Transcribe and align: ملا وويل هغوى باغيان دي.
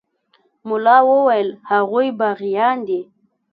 ملا 0.67 0.97
وويل 1.09 1.49
هغوى 1.69 2.07
باغيان 2.19 2.77
دي. 2.87 3.01